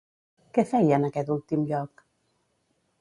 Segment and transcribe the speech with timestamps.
[0.57, 2.05] Què feia en aquest últim lloc?